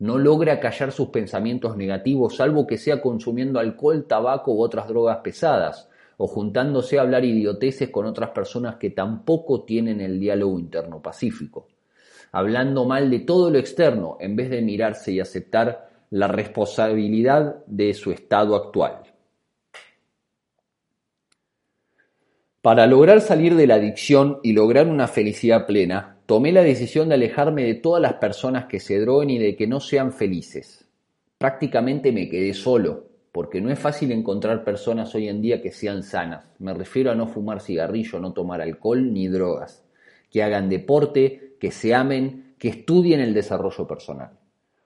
No 0.00 0.18
logra 0.18 0.58
callar 0.58 0.90
sus 0.90 1.10
pensamientos 1.10 1.76
negativos 1.76 2.34
salvo 2.34 2.66
que 2.66 2.76
sea 2.76 3.00
consumiendo 3.00 3.60
alcohol, 3.60 4.06
tabaco 4.08 4.52
u 4.52 4.60
otras 4.60 4.88
drogas 4.88 5.18
pesadas, 5.18 5.88
o 6.16 6.26
juntándose 6.26 6.98
a 6.98 7.02
hablar 7.02 7.24
idioteces 7.24 7.90
con 7.90 8.06
otras 8.06 8.30
personas 8.30 8.76
que 8.76 8.90
tampoco 8.90 9.64
tienen 9.64 10.00
el 10.00 10.20
diálogo 10.20 10.58
interno 10.58 11.02
pacífico, 11.02 11.68
hablando 12.32 12.84
mal 12.84 13.10
de 13.10 13.20
todo 13.20 13.50
lo 13.50 13.58
externo 13.58 14.16
en 14.20 14.36
vez 14.36 14.50
de 14.50 14.62
mirarse 14.62 15.12
y 15.12 15.20
aceptar 15.20 15.88
la 16.10 16.28
responsabilidad 16.28 17.64
de 17.66 17.94
su 17.94 18.12
estado 18.12 18.54
actual. 18.56 19.02
Para 22.60 22.86
lograr 22.86 23.20
salir 23.20 23.56
de 23.56 23.66
la 23.66 23.74
adicción 23.74 24.38
y 24.42 24.54
lograr 24.54 24.88
una 24.88 25.06
felicidad 25.06 25.66
plena, 25.66 26.18
tomé 26.24 26.50
la 26.50 26.62
decisión 26.62 27.08
de 27.08 27.16
alejarme 27.16 27.64
de 27.64 27.74
todas 27.74 28.00
las 28.00 28.14
personas 28.14 28.66
que 28.66 28.80
se 28.80 28.98
droguen 29.00 29.30
y 29.30 29.38
de 29.38 29.54
que 29.54 29.66
no 29.66 29.80
sean 29.80 30.12
felices. 30.12 30.88
Prácticamente 31.36 32.10
me 32.10 32.28
quedé 32.30 32.54
solo, 32.54 33.10
porque 33.34 33.60
no 33.60 33.68
es 33.68 33.80
fácil 33.80 34.12
encontrar 34.12 34.62
personas 34.62 35.12
hoy 35.16 35.28
en 35.28 35.42
día 35.42 35.60
que 35.60 35.72
sean 35.72 36.04
sanas. 36.04 36.52
Me 36.60 36.72
refiero 36.72 37.10
a 37.10 37.16
no 37.16 37.26
fumar 37.26 37.60
cigarrillo, 37.60 38.20
no 38.20 38.32
tomar 38.32 38.60
alcohol 38.60 39.12
ni 39.12 39.26
drogas, 39.26 39.84
que 40.30 40.44
hagan 40.44 40.68
deporte, 40.68 41.56
que 41.58 41.72
se 41.72 41.96
amen, 41.96 42.54
que 42.58 42.68
estudien 42.68 43.18
el 43.18 43.34
desarrollo 43.34 43.88
personal. 43.88 44.38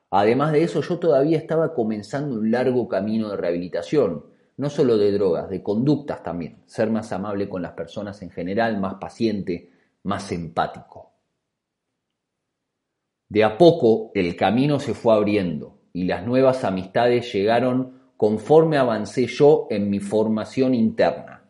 Además 0.08 0.52
de 0.52 0.62
eso, 0.62 0.80
yo 0.80 0.98
todavía 0.98 1.36
estaba 1.36 1.74
comenzando 1.74 2.36
un 2.36 2.50
largo 2.50 2.88
camino 2.88 3.28
de 3.28 3.36
rehabilitación, 3.36 4.24
no 4.56 4.70
solo 4.70 4.96
de 4.96 5.12
drogas, 5.12 5.50
de 5.50 5.62
conductas 5.62 6.22
también, 6.22 6.62
ser 6.64 6.88
más 6.88 7.12
amable 7.12 7.50
con 7.50 7.60
las 7.60 7.72
personas 7.72 8.22
en 8.22 8.30
general, 8.30 8.80
más 8.80 8.94
paciente, 8.94 9.72
más 10.04 10.32
empático. 10.32 11.12
De 13.28 13.44
a 13.44 13.58
poco 13.58 14.10
el 14.14 14.34
camino 14.36 14.80
se 14.80 14.94
fue 14.94 15.12
abriendo 15.12 15.80
y 15.92 16.04
las 16.04 16.24
nuevas 16.24 16.64
amistades 16.64 17.30
llegaron 17.30 17.97
conforme 18.18 18.76
avancé 18.78 19.28
yo 19.28 19.68
en 19.70 19.88
mi 19.88 20.00
formación 20.00 20.74
interna. 20.74 21.44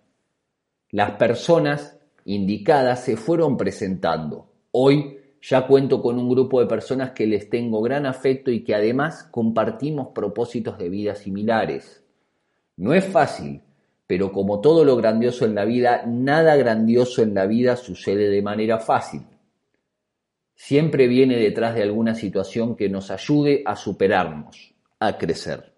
Las 0.91 1.13
personas 1.13 1.99
indicadas 2.27 3.05
se 3.05 3.17
fueron 3.17 3.57
presentando. 3.57 4.53
Hoy 4.73 5.17
ya 5.41 5.67
cuento 5.67 6.03
con 6.03 6.19
un 6.19 6.29
grupo 6.29 6.61
de 6.61 6.67
personas 6.67 7.13
que 7.13 7.27
les 7.27 7.49
tengo 7.49 7.81
gran 7.81 8.05
afecto 8.05 8.51
y 8.51 8.65
que 8.65 8.75
además 8.75 9.27
compartimos 9.31 10.09
propósitos 10.09 10.77
de 10.77 10.91
vida 10.91 11.15
similares. 11.15 12.05
No 12.77 12.93
es 12.93 13.07
fácil, 13.07 13.63
pero 14.07 14.31
como 14.31 14.61
todo 14.61 14.85
lo 14.85 14.95
grandioso 14.95 15.47
en 15.47 15.55
la 15.55 15.65
vida, 15.65 16.05
nada 16.07 16.55
grandioso 16.57 17.23
en 17.23 17.33
la 17.33 17.47
vida 17.47 17.77
sucede 17.77 18.29
de 18.29 18.43
manera 18.43 18.79
fácil. 18.79 19.23
Siempre 20.55 21.07
viene 21.07 21.39
detrás 21.39 21.75
de 21.75 21.83
alguna 21.83 22.15
situación 22.15 22.77
que 22.77 22.91
nos 22.91 23.11
ayude 23.11 23.63
a 23.65 23.75
superarnos, 23.75 24.75
a 24.99 25.17
crecer. 25.17 25.78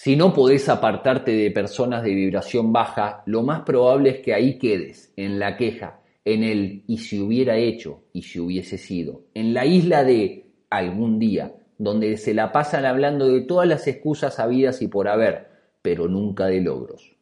Si 0.00 0.14
no 0.14 0.32
podés 0.32 0.68
apartarte 0.68 1.32
de 1.32 1.50
personas 1.50 2.04
de 2.04 2.14
vibración 2.14 2.72
baja, 2.72 3.24
lo 3.26 3.42
más 3.42 3.62
probable 3.62 4.10
es 4.10 4.20
que 4.20 4.32
ahí 4.32 4.56
quedes, 4.56 5.12
en 5.16 5.40
la 5.40 5.56
queja, 5.56 6.02
en 6.24 6.44
el 6.44 6.84
y 6.86 6.98
si 6.98 7.20
hubiera 7.20 7.56
hecho, 7.56 8.04
y 8.12 8.22
si 8.22 8.38
hubiese 8.38 8.78
sido, 8.78 9.22
en 9.34 9.52
la 9.54 9.66
isla 9.66 10.04
de 10.04 10.52
algún 10.70 11.18
día, 11.18 11.52
donde 11.78 12.16
se 12.16 12.32
la 12.32 12.52
pasan 12.52 12.84
hablando 12.84 13.26
de 13.26 13.40
todas 13.40 13.66
las 13.66 13.88
excusas 13.88 14.38
habidas 14.38 14.82
y 14.82 14.86
por 14.86 15.08
haber, 15.08 15.48
pero 15.82 16.06
nunca 16.06 16.46
de 16.46 16.60
logros. 16.60 17.16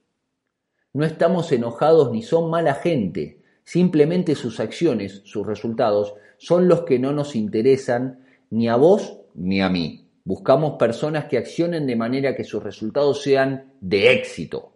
No 0.93 1.07
estamos 1.07 1.51
enojados 1.53 2.13
ni 2.13 2.21
son 2.21 2.51
mala 2.51 2.75
gente, 2.75 3.41
simplemente 3.65 4.35
sus 4.35 4.61
acciones, 4.61 5.23
sus 5.25 5.47
resultados, 5.47 6.13
son 6.37 6.69
los 6.69 6.83
que 6.83 6.99
no 6.99 7.15
nos 7.15 7.37
interesan 7.37 8.21
ni 8.51 8.69
a 8.69 8.77
vos 8.77 9.19
ni 9.35 9.63
a 9.63 9.71
mí. 9.71 10.06
Buscamos 10.27 10.73
personas 10.73 11.27
que 11.27 11.39
accionen 11.39 11.87
de 11.87 11.95
manera 11.95 12.35
que 12.35 12.43
sus 12.43 12.61
resultados 12.61 13.23
sean 13.23 13.75
de 13.81 14.13
éxito. 14.13 14.73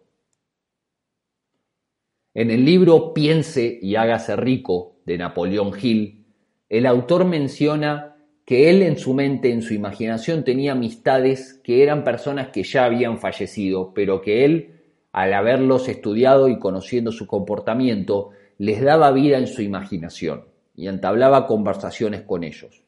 En 2.33 2.52
el 2.52 2.64
libro 2.64 3.12
Piense 3.12 3.76
y 3.83 3.97
hágase 3.97 4.37
rico 4.37 5.00
de 5.04 5.19
Napoleón 5.19 5.73
Hill, 5.83 6.25
el 6.69 6.87
autor 6.87 7.25
menciona 7.25 8.16
que 8.45 8.71
él 8.71 8.80
en 8.83 8.97
su 8.97 9.12
mente, 9.12 9.50
en 9.50 9.62
su 9.62 9.75
imaginación, 9.75 10.45
tenía 10.45 10.71
amistades 10.71 11.61
que 11.64 11.83
eran 11.83 12.04
personas 12.04 12.50
que 12.50 12.62
ya 12.62 12.85
habían 12.85 13.19
fallecido, 13.19 13.92
pero 13.92 14.23
que 14.23 14.45
él, 14.45 14.83
al 15.11 15.35
haberlos 15.35 15.88
estudiado 15.88 16.47
y 16.47 16.61
conociendo 16.61 17.11
su 17.11 17.26
comportamiento, 17.26 18.30
les 18.57 18.80
daba 18.83 19.11
vida 19.11 19.38
en 19.38 19.49
su 19.49 19.62
imaginación 19.62 20.45
y 20.76 20.87
entablaba 20.87 21.49
conversaciones 21.49 22.23
con 22.23 22.45
ellos. 22.45 22.85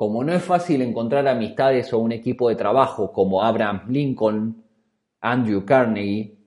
Como 0.00 0.24
no 0.24 0.32
es 0.32 0.42
fácil 0.42 0.80
encontrar 0.80 1.28
amistades 1.28 1.92
o 1.92 1.98
un 1.98 2.10
equipo 2.10 2.48
de 2.48 2.56
trabajo 2.56 3.12
como 3.12 3.42
Abraham 3.42 3.82
Lincoln, 3.90 4.64
Andrew 5.20 5.66
Carnegie, 5.66 6.38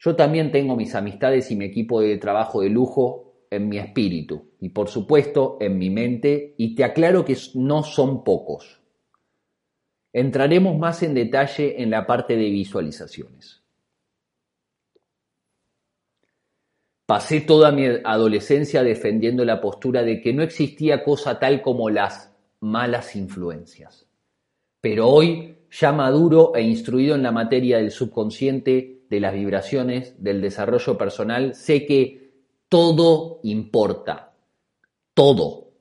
yo 0.00 0.16
también 0.16 0.50
tengo 0.50 0.74
mis 0.74 0.96
amistades 0.96 1.52
y 1.52 1.54
mi 1.54 1.66
equipo 1.66 2.00
de 2.00 2.18
trabajo 2.18 2.62
de 2.62 2.68
lujo 2.68 3.44
en 3.48 3.68
mi 3.68 3.78
espíritu 3.78 4.54
y 4.58 4.70
por 4.70 4.88
supuesto 4.88 5.56
en 5.60 5.78
mi 5.78 5.88
mente 5.88 6.56
y 6.58 6.74
te 6.74 6.82
aclaro 6.82 7.24
que 7.24 7.36
no 7.54 7.84
son 7.84 8.24
pocos. 8.24 8.80
Entraremos 10.12 10.76
más 10.76 11.04
en 11.04 11.14
detalle 11.14 11.80
en 11.80 11.90
la 11.90 12.08
parte 12.08 12.34
de 12.34 12.50
visualizaciones. 12.50 13.62
Pasé 17.06 17.40
toda 17.42 17.70
mi 17.70 17.86
adolescencia 18.02 18.82
defendiendo 18.82 19.44
la 19.44 19.60
postura 19.60 20.02
de 20.02 20.20
que 20.20 20.32
no 20.32 20.42
existía 20.42 21.04
cosa 21.04 21.38
tal 21.38 21.62
como 21.62 21.88
las 21.88 22.30
malas 22.60 23.16
influencias. 23.16 24.06
Pero 24.80 25.08
hoy, 25.08 25.56
ya 25.70 25.92
maduro 25.92 26.52
e 26.54 26.62
instruido 26.62 27.14
en 27.14 27.22
la 27.22 27.32
materia 27.32 27.78
del 27.78 27.90
subconsciente, 27.90 29.02
de 29.10 29.20
las 29.20 29.34
vibraciones, 29.34 30.22
del 30.22 30.40
desarrollo 30.40 30.96
personal, 30.96 31.54
sé 31.54 31.84
que 31.86 32.30
todo 32.68 33.40
importa. 33.42 34.32
Todo. 35.14 35.72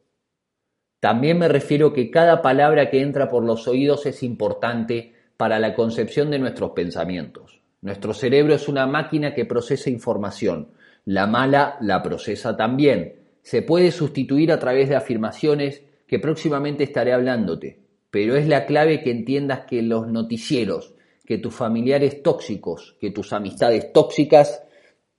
También 1.00 1.38
me 1.38 1.48
refiero 1.48 1.94
que 1.94 2.12
cada 2.12 2.42
palabra 2.42 2.90
que 2.90 3.02
entra 3.02 3.30
por 3.30 3.44
los 3.44 3.68
oídos 3.68 4.06
es 4.06 4.24
importante 4.24 5.14
para 5.38 5.60
la 5.60 5.76
concepción 5.76 6.30
de 6.32 6.40
nuestros 6.40 6.72
pensamientos. 6.72 7.62
Nuestro 7.82 8.14
cerebro 8.14 8.54
es 8.54 8.68
una 8.68 8.86
máquina 8.86 9.34
que 9.34 9.46
procesa 9.46 9.90
información. 9.90 10.72
La 11.06 11.28
mala 11.28 11.78
la 11.80 12.04
procesa 12.04 12.58
también. 12.58 13.16
Se 13.42 13.62
puede 13.62 13.92
sustituir 13.92 14.52
a 14.52 14.60
través 14.60 14.90
de 14.90 14.98
afirmaciones 14.98 15.84
que 16.10 16.18
próximamente 16.18 16.84
estaré 16.84 17.14
hablándote. 17.14 17.80
Pero 18.10 18.36
es 18.36 18.48
la 18.48 18.66
clave 18.66 19.04
que 19.04 19.12
entiendas 19.12 19.62
que 19.68 19.84
los 19.84 20.08
noticieros, 20.08 20.96
que 21.24 21.38
tus 21.38 21.54
familiares 21.54 22.24
tóxicos, 22.24 22.98
que 23.00 23.12
tus 23.12 23.32
amistades 23.32 23.94
tóxicas 23.94 24.64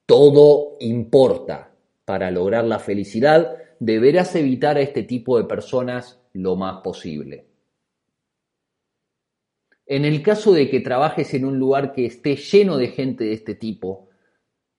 todo 0.05 0.75
importa. 0.81 1.71
Para 2.03 2.29
lograr 2.29 2.65
la 2.65 2.79
felicidad 2.79 3.55
deberás 3.79 4.35
evitar 4.35 4.75
a 4.75 4.81
este 4.81 5.03
tipo 5.03 5.37
de 5.37 5.45
personas 5.45 6.19
lo 6.33 6.57
más 6.57 6.81
posible. 6.81 7.45
En 9.85 10.03
el 10.03 10.21
caso 10.21 10.51
de 10.51 10.69
que 10.69 10.81
trabajes 10.81 11.33
en 11.33 11.45
un 11.45 11.57
lugar 11.57 11.93
que 11.93 12.05
esté 12.05 12.35
lleno 12.35 12.77
de 12.77 12.89
gente 12.89 13.23
de 13.23 13.33
este 13.33 13.55
tipo, 13.55 14.09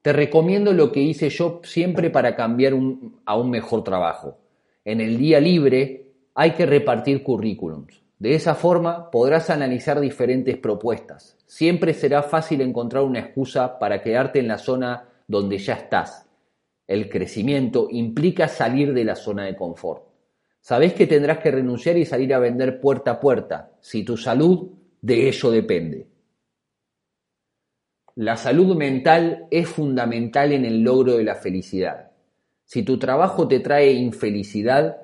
Te 0.03 0.13
recomiendo 0.13 0.73
lo 0.73 0.91
que 0.91 1.01
hice 1.01 1.31
yo 1.31 1.61
siempre 1.63 2.11
para 2.11 2.35
cambiar 2.35 2.75
a 3.25 3.37
un 3.37 3.51
mejor 3.51 3.85
trabajo. 3.85 4.37
En 4.85 5.01
el 5.01 5.17
día 5.17 5.41
libre 5.41 6.02
hay 6.35 6.53
que 6.53 6.67
repartir 6.67 7.23
currículums. 7.23 8.03
De 8.19 8.35
esa 8.35 8.55
forma 8.55 9.11
podrás 9.11 9.51
analizar 9.51 10.01
diferentes 10.01 10.57
propuestas. 10.57 11.37
Siempre 11.47 11.93
será 11.93 12.23
fácil 12.23 12.61
encontrar 12.61 13.03
una 13.03 13.19
excusa 13.19 13.79
para 13.79 14.01
quedarte 14.01 14.39
en 14.39 14.49
la 14.49 14.59
zona 14.59 15.09
donde 15.27 15.59
ya 15.59 15.75
estás. 15.75 16.29
El 16.87 17.09
crecimiento 17.09 17.89
implica 17.91 18.49
salir 18.49 18.95
de 18.95 19.05
la 19.05 19.17
zona 19.17 19.45
de 19.45 19.57
confort. 19.57 20.05
Sabes 20.61 20.95
que 20.95 21.09
tendrás 21.09 21.39
que 21.39 21.51
renunciar 21.51 21.97
y 21.97 22.05
salir 22.05 22.33
a 22.33 22.39
vender 22.39 22.81
puerta 22.81 23.13
a 23.13 23.21
puerta. 23.21 23.73
Si 23.81 24.05
tu 24.05 24.17
salud 24.17 24.71
de 25.01 25.29
ello 25.29 25.51
depende. 25.51 26.07
La 28.15 28.37
salud 28.37 28.77
mental 28.77 29.47
es 29.51 29.69
fundamental 29.69 30.53
en 30.53 30.65
el 30.65 30.83
logro 30.83 31.17
de 31.17 31.25
la 31.25 31.35
felicidad. 31.35 32.13
Si 32.65 32.85
tu 32.85 32.99
trabajo 32.99 33.49
te 33.49 33.59
trae 33.59 33.91
infelicidad, 33.93 34.99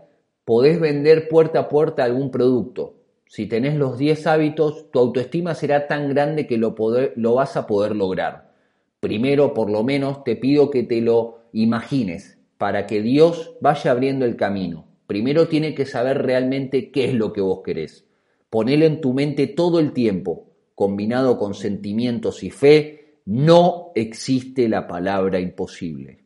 podés 0.48 0.80
vender 0.80 1.28
puerta 1.28 1.58
a 1.58 1.68
puerta 1.68 2.04
algún 2.04 2.30
producto, 2.30 2.94
si 3.26 3.44
tenés 3.44 3.74
los 3.74 3.98
10 3.98 4.26
hábitos, 4.26 4.90
tu 4.90 4.98
autoestima 4.98 5.54
será 5.54 5.86
tan 5.86 6.08
grande 6.08 6.46
que 6.46 6.56
lo, 6.56 6.74
lo 7.16 7.34
vas 7.34 7.58
a 7.58 7.66
poder 7.66 7.94
lograr. 7.94 8.54
Primero, 8.98 9.52
por 9.52 9.68
lo 9.68 9.84
menos, 9.84 10.24
te 10.24 10.36
pido 10.36 10.70
que 10.70 10.84
te 10.84 11.02
lo 11.02 11.40
imagines 11.52 12.38
para 12.56 12.86
que 12.86 13.02
Dios 13.02 13.56
vaya 13.60 13.90
abriendo 13.90 14.24
el 14.24 14.36
camino. 14.36 14.86
Primero 15.06 15.48
tiene 15.48 15.74
que 15.74 15.84
saber 15.84 16.22
realmente 16.22 16.90
qué 16.92 17.04
es 17.04 17.12
lo 17.12 17.34
que 17.34 17.42
vos 17.42 17.60
querés. 17.62 18.06
Ponelo 18.48 18.86
en 18.86 19.02
tu 19.02 19.12
mente 19.12 19.48
todo 19.48 19.80
el 19.80 19.92
tiempo, 19.92 20.46
combinado 20.74 21.36
con 21.36 21.52
sentimientos 21.52 22.42
y 22.42 22.48
fe, 22.48 23.18
no 23.26 23.92
existe 23.94 24.66
la 24.70 24.86
palabra 24.86 25.40
imposible. 25.40 26.24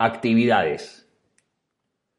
Actividades. 0.00 1.08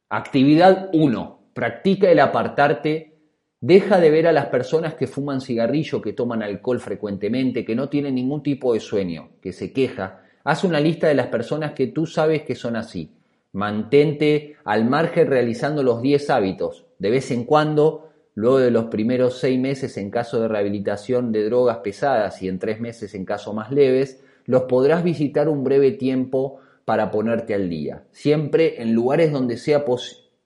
Actividad 0.09 0.89
1. 0.91 1.39
Practica 1.53 2.11
el 2.11 2.19
apartarte. 2.19 3.15
Deja 3.61 4.01
de 4.01 4.11
ver 4.11 4.27
a 4.27 4.33
las 4.33 4.47
personas 4.47 4.95
que 4.95 5.07
fuman 5.07 5.39
cigarrillo, 5.39 6.01
que 6.01 6.11
toman 6.11 6.43
alcohol 6.43 6.81
frecuentemente, 6.81 7.63
que 7.63 7.77
no 7.77 7.87
tienen 7.87 8.15
ningún 8.15 8.43
tipo 8.43 8.73
de 8.73 8.81
sueño, 8.81 9.29
que 9.41 9.53
se 9.53 9.71
queja. 9.71 10.23
Haz 10.43 10.65
una 10.65 10.81
lista 10.81 11.07
de 11.07 11.13
las 11.13 11.27
personas 11.27 11.71
que 11.71 11.87
tú 11.87 12.05
sabes 12.05 12.41
que 12.41 12.55
son 12.55 12.75
así. 12.75 13.13
Mantente 13.53 14.57
al 14.65 14.83
margen 14.83 15.27
realizando 15.27 15.81
los 15.81 16.01
10 16.01 16.31
hábitos. 16.31 16.85
De 16.97 17.09
vez 17.09 17.31
en 17.31 17.45
cuando, 17.45 18.09
luego 18.35 18.59
de 18.59 18.71
los 18.71 18.87
primeros 18.87 19.37
6 19.39 19.57
meses 19.57 19.95
en 19.95 20.11
caso 20.11 20.41
de 20.41 20.49
rehabilitación 20.49 21.31
de 21.31 21.45
drogas 21.45 21.77
pesadas 21.77 22.41
y 22.41 22.49
en 22.49 22.59
3 22.59 22.81
meses 22.81 23.15
en 23.15 23.23
casos 23.23 23.55
más 23.55 23.71
leves, 23.71 24.21
los 24.43 24.63
podrás 24.63 25.01
visitar 25.01 25.47
un 25.47 25.63
breve 25.63 25.91
tiempo 25.91 26.59
para 26.89 27.11
ponerte 27.11 27.53
al 27.53 27.69
día. 27.69 28.07
Siempre 28.09 28.81
en 28.81 28.95
lugares 28.95 29.31
donde 29.31 29.57
sea 29.57 29.85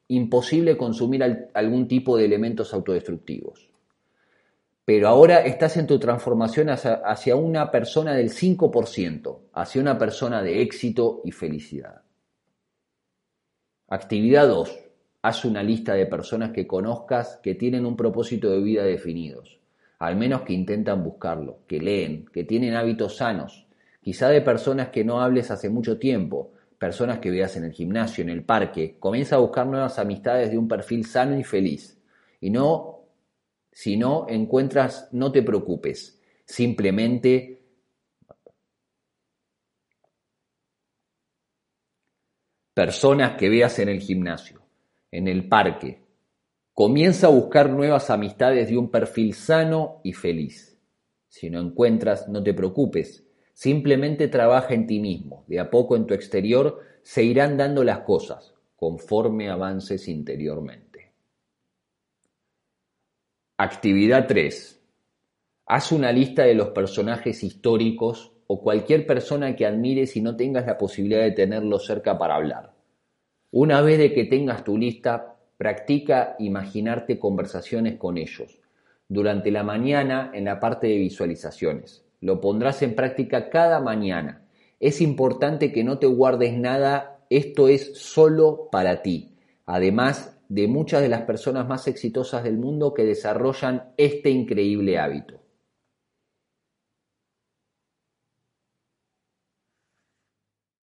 imposible 0.09 0.75
consumir 0.75 1.23
algún 1.53 1.87
tipo 1.87 2.17
de 2.17 2.25
elementos 2.25 2.73
autodestructivos. 2.73 3.71
Pero 4.83 5.07
ahora 5.07 5.39
estás 5.45 5.77
en 5.77 5.87
tu 5.87 5.97
transformación 5.99 6.67
hacia, 6.69 7.37
una 7.37 7.71
persona 7.71 8.13
del 8.13 8.29
5%, 8.29 9.39
hacia 9.53 9.81
una 9.81 9.97
persona 9.97 10.41
de 10.43 10.61
éxito 10.61 11.21
y 11.23 11.31
felicidad. 11.31 12.01
Actividad 13.87 14.49
2. 14.49 14.79
Haz 15.21 15.45
una 15.45 15.63
lista 15.63 15.93
de 15.93 16.07
personas 16.07 16.51
que 16.51 16.67
conozcas 16.67 17.39
que 17.41 17.55
tienen 17.55 17.85
un 17.85 17.95
propósito 17.95 18.49
de 18.51 18.59
vida 18.59 18.83
definidos, 18.83 19.61
al 19.97 20.17
menos 20.17 20.41
que 20.41 20.51
intentan 20.51 21.05
buscarlo, 21.05 21.59
que 21.67 21.79
leen, 21.79 22.25
que 22.33 22.43
tienen 22.43 22.75
hábitos 22.75 23.15
sanos, 23.15 23.62
quizá 24.03 24.29
de 24.29 24.41
personas 24.41 24.89
que 24.89 25.03
no 25.03 25.21
hables 25.21 25.49
hace 25.49 25.69
mucho 25.69 25.97
tiempo, 25.97 26.51
personas 26.77 27.19
que 27.19 27.31
veas 27.31 27.55
en 27.55 27.63
el 27.63 27.71
gimnasio, 27.71 28.21
en 28.21 28.29
el 28.29 28.43
parque. 28.43 28.97
Comienza 28.99 29.37
a 29.37 29.39
buscar 29.39 29.65
nuevas 29.65 29.97
amistades 29.97 30.51
de 30.51 30.57
un 30.57 30.67
perfil 30.67 31.05
sano 31.05 31.39
y 31.39 31.43
feliz. 31.43 31.97
Y 32.41 32.49
no, 32.49 33.05
si 33.71 33.95
no 33.95 34.27
encuentras, 34.27 35.07
no 35.13 35.31
te 35.31 35.41
preocupes. 35.41 36.21
Simplemente 36.45 37.61
personas 42.73 43.37
que 43.37 43.47
veas 43.47 43.79
en 43.79 43.87
el 43.87 44.01
gimnasio, 44.01 44.61
en 45.09 45.29
el 45.29 45.47
parque. 45.47 46.03
Comienza 46.73 47.27
a 47.27 47.29
buscar 47.29 47.69
nuevas 47.69 48.09
amistades 48.09 48.67
de 48.67 48.77
un 48.77 48.91
perfil 48.91 49.33
sano 49.33 50.01
y 50.03 50.11
feliz. 50.11 50.77
Si 51.29 51.49
no 51.49 51.61
encuentras, 51.61 52.27
no 52.27 52.43
te 52.43 52.53
preocupes. 52.53 53.23
Simplemente 53.53 54.27
trabaja 54.27 54.73
en 54.73 54.87
ti 54.87 54.99
mismo. 54.99 55.45
De 55.47 55.59
a 55.59 55.69
poco 55.69 55.95
en 55.95 56.05
tu 56.05 56.13
exterior 56.13 56.81
se 57.03 57.23
irán 57.23 57.55
dando 57.57 57.83
las 57.83 57.99
cosas 57.99 58.53
conforme 58.75 59.49
avances 59.49 60.07
interiormente. 60.07 61.13
Actividad 63.57 64.27
3. 64.27 64.81
Haz 65.67 65.91
una 65.91 66.11
lista 66.11 66.43
de 66.43 66.55
los 66.55 66.69
personajes 66.69 67.43
históricos 67.43 68.33
o 68.47 68.61
cualquier 68.61 69.05
persona 69.07 69.55
que 69.55 69.65
admires 69.65 70.17
y 70.17 70.21
no 70.21 70.35
tengas 70.35 70.65
la 70.65 70.77
posibilidad 70.77 71.21
de 71.21 71.31
tenerlo 71.31 71.79
cerca 71.79 72.17
para 72.17 72.35
hablar. 72.35 72.73
Una 73.51 73.81
vez 73.81 74.11
que 74.13 74.25
tengas 74.25 74.63
tu 74.63 74.77
lista, 74.77 75.37
practica 75.57 76.35
imaginarte 76.39 77.19
conversaciones 77.19 77.97
con 77.97 78.17
ellos. 78.17 78.59
Durante 79.07 79.51
la 79.51 79.63
mañana 79.63 80.31
en 80.33 80.45
la 80.45 80.59
parte 80.59 80.87
de 80.87 80.97
visualizaciones. 80.97 82.03
Lo 82.23 82.39
pondrás 82.39 82.81
en 82.83 82.95
práctica 82.95 83.49
cada 83.49 83.81
mañana. 83.81 84.45
Es 84.79 85.01
importante 85.01 85.73
que 85.73 85.83
no 85.83 85.99
te 85.99 86.07
guardes 86.07 86.57
nada, 86.57 87.19
esto 87.29 87.67
es 87.67 87.97
solo 87.97 88.69
para 88.71 89.01
ti. 89.01 89.35
Además 89.65 90.39
de 90.47 90.69
muchas 90.69 91.01
de 91.01 91.09
las 91.09 91.23
personas 91.23 91.67
más 91.67 91.85
exitosas 91.89 92.45
del 92.45 92.57
mundo 92.57 92.93
que 92.93 93.03
desarrollan 93.03 93.91
este 93.97 94.29
increíble 94.29 94.97
hábito. 94.99 95.42